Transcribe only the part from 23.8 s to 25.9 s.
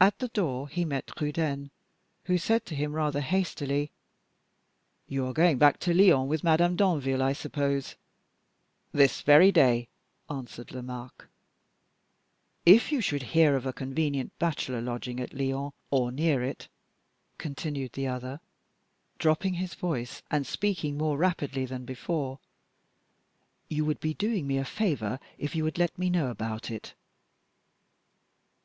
would be doing me a favor if you would